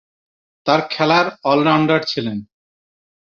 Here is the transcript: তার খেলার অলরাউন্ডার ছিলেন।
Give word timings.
তার 0.65 0.81
খেলার 0.89 1.25
অলরাউন্ডার 1.43 2.01
ছিলেন। 2.03 2.37